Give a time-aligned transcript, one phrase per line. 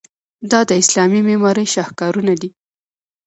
[0.51, 2.49] دا د اسلامي معمارۍ شاهکارونه دي.